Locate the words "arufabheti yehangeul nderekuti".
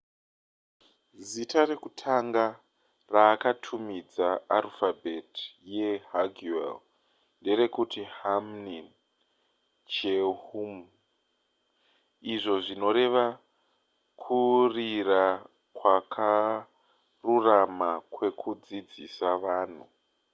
4.55-8.01